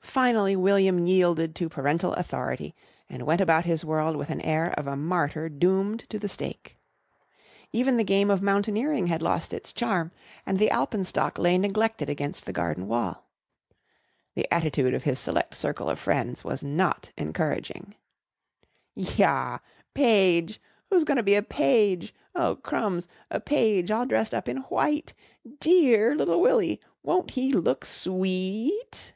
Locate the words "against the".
12.08-12.54